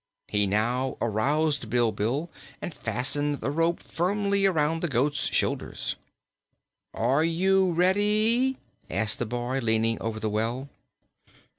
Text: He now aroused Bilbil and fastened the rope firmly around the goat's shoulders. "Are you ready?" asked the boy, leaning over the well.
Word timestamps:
He 0.29 0.47
now 0.47 0.97
aroused 0.99 1.69
Bilbil 1.69 2.31
and 2.59 2.73
fastened 2.73 3.39
the 3.39 3.51
rope 3.51 3.83
firmly 3.83 4.47
around 4.47 4.81
the 4.81 4.87
goat's 4.87 5.27
shoulders. 5.31 5.95
"Are 6.91 7.23
you 7.23 7.71
ready?" 7.73 8.57
asked 8.89 9.19
the 9.19 9.27
boy, 9.27 9.59
leaning 9.61 10.01
over 10.01 10.19
the 10.19 10.27
well. 10.27 10.69